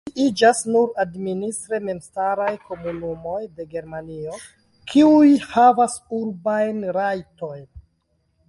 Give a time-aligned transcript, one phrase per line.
[0.09, 4.39] Menciiĝas nur administre memstaraj komunumoj de Germanio,
[4.95, 7.65] kiuj havas urbajn rajtojn.